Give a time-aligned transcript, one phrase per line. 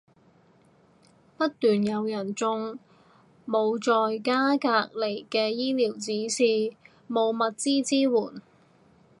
[1.37, 2.79] 不斷有人中，
[3.45, 6.75] 冇在家隔離嘅醫療指示，
[7.07, 8.41] 冇物資支援